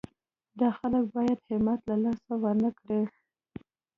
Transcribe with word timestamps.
دا 0.59 0.67
خلک 0.77 1.03
باید 1.15 1.39
همت 1.49 1.79
له 1.89 1.95
لاسه 2.03 2.33
ورنه 2.43 2.69
کړي. 2.79 3.01